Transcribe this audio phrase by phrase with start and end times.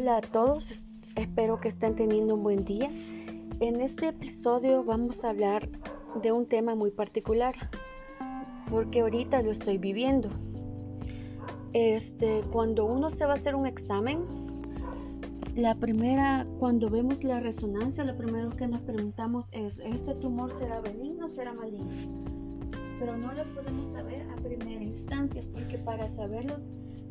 [0.00, 0.86] Hola a todos,
[1.16, 2.88] espero que estén teniendo un buen día.
[3.58, 5.68] En este episodio vamos a hablar
[6.22, 7.56] de un tema muy particular,
[8.70, 10.30] porque ahorita lo estoy viviendo.
[11.72, 14.20] Este, cuando uno se va a hacer un examen,
[15.56, 20.80] la primera, cuando vemos la resonancia, lo primero que nos preguntamos es, ¿este tumor será
[20.80, 21.88] benigno o será maligno?
[23.00, 26.54] Pero no lo podemos saber a primera instancia, porque para saberlo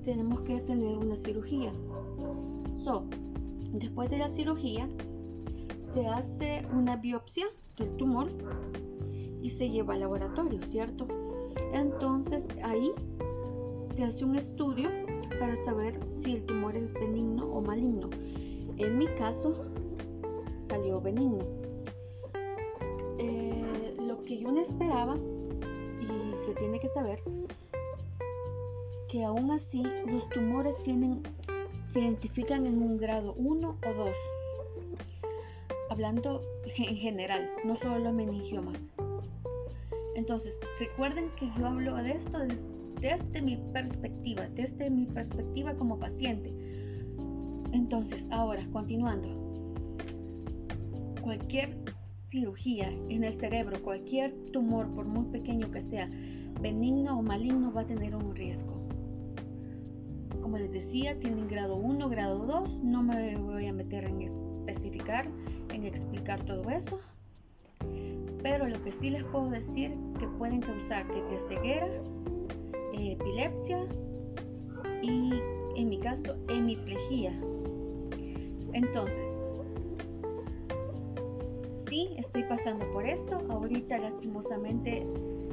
[0.07, 1.73] tenemos que tener una cirugía.
[2.77, 3.05] So,
[3.72, 4.88] después de la cirugía,
[5.77, 8.30] se hace una biopsia del tumor
[9.41, 11.08] y se lleva al laboratorio, ¿cierto?
[11.73, 12.91] Entonces ahí
[13.84, 14.90] se hace un estudio
[15.40, 18.12] para saber si el tumor es benigno o maligno.
[18.78, 19.55] En mi caso
[20.58, 21.44] salió benigno.
[23.17, 25.17] Eh, lo que yo no esperaba,
[26.00, 27.20] y se tiene que saber,
[29.09, 31.23] que aún así los tumores tienen,
[31.88, 34.17] se identifican en un grado 1 o 2.
[35.89, 38.94] Hablando en general, no solo los meningiomas.
[40.16, 42.67] Entonces, recuerden que yo hablo de esto desde,
[42.99, 46.53] desde mi perspectiva, desde mi perspectiva como paciente.
[47.71, 49.29] Entonces, ahora, continuando.
[51.22, 56.09] Cualquier cirugía en el cerebro, cualquier tumor, por muy pequeño que sea,
[56.59, 58.97] benigno o maligno, va a tener un riesgo.
[60.48, 62.81] Como les decía, tienen grado 1, grado 2.
[62.81, 65.28] No me voy a meter en especificar,
[65.73, 67.02] en explicar todo eso.
[68.42, 71.90] Pero lo que sí les puedo decir que pueden causar desde ceguera,
[72.94, 73.86] epilepsia
[75.02, 75.34] y
[75.75, 77.34] en mi caso hemiplegia.
[78.72, 79.38] Entonces,
[81.75, 83.45] sí, estoy pasando por esto.
[83.50, 85.06] Ahorita lastimosamente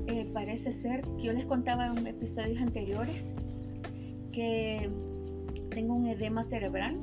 [0.06, 3.32] eh, parece ser que yo les contaba en episodios anteriores
[4.34, 4.90] que
[5.70, 6.98] tengo un edema cerebral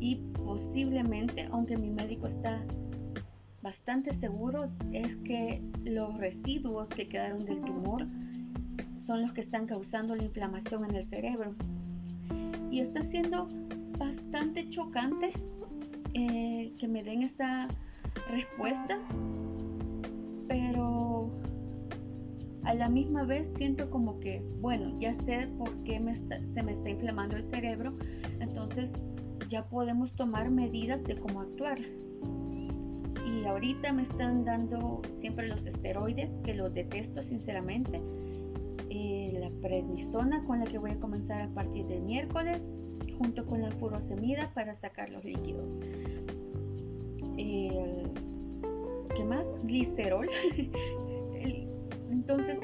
[0.00, 2.60] y posiblemente, aunque mi médico está
[3.62, 8.06] bastante seguro, es que los residuos que quedaron del tumor
[8.96, 11.54] son los que están causando la inflamación en el cerebro.
[12.70, 13.48] Y está siendo
[13.98, 15.32] bastante chocante
[16.14, 17.68] eh, que me den esa
[18.30, 18.98] respuesta,
[20.48, 21.30] pero
[22.66, 26.02] a la misma vez siento como que, bueno, ya sé por qué
[26.46, 27.96] se me está inflamando el cerebro,
[28.40, 29.02] entonces
[29.48, 31.78] ya podemos tomar medidas de cómo actuar.
[33.24, 38.02] Y ahorita me están dando siempre los esteroides, que los detesto sinceramente.
[38.90, 42.74] Eh, la prednisona con la que voy a comenzar a partir del miércoles,
[43.18, 45.78] junto con la furosemida para sacar los líquidos.
[49.14, 49.60] ¿Qué más?
[49.64, 50.28] Glicerol,
[52.28, 52.55] Entonces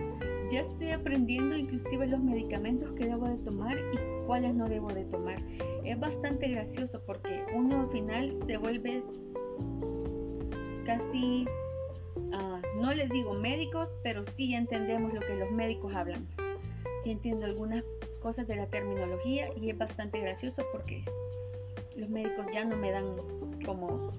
[0.92, 5.38] aprendiendo inclusive los medicamentos que debo de tomar y cuáles no debo de tomar.
[5.84, 9.03] Es bastante gracioso porque uno al final se vuelve
[10.84, 11.47] casi,
[12.16, 16.26] uh, no les digo médicos, pero sí entendemos lo que los médicos hablan.
[17.03, 17.84] Sí entiendo algunas
[18.20, 21.04] cosas de la terminología y es bastante gracioso porque
[21.97, 23.16] los médicos ya no me dan
[23.64, 24.12] como,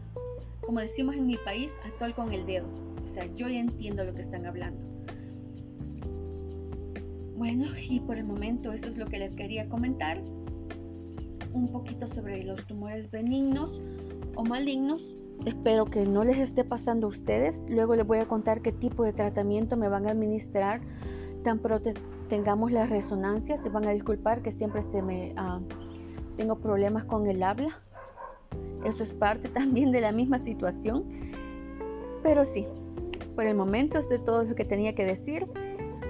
[0.62, 2.68] como decimos en mi país, actual con el dedo.
[3.04, 4.93] O sea, yo ya entiendo lo que están hablando.
[7.44, 10.18] Bueno, y por el momento eso es lo que les quería comentar.
[11.52, 13.82] Un poquito sobre los tumores benignos
[14.36, 15.18] o malignos.
[15.46, 17.66] Espero que no les esté pasando a ustedes.
[17.70, 20.80] Luego les voy a contar qué tipo de tratamiento me van a administrar.
[21.44, 21.90] Tan pronto
[22.30, 25.62] tengamos las resonancias, se van a disculpar que siempre se me uh,
[26.38, 27.78] tengo problemas con el habla.
[28.86, 31.04] Eso es parte también de la misma situación.
[32.24, 32.66] Pero sí,
[33.36, 35.44] por el momento esto es todo lo que tenía que decir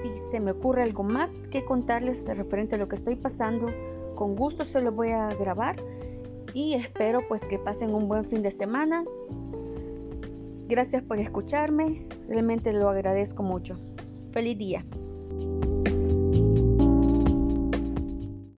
[0.04, 3.68] si se me ocurre algo más que contarles referente a lo que estoy pasando,
[4.16, 5.78] con gusto se lo voy a grabar
[6.54, 9.06] y espero pues que pasen un buen fin de semana.
[10.68, 13.76] Gracias por escucharme, realmente lo agradezco mucho.
[14.32, 14.86] Feliz día.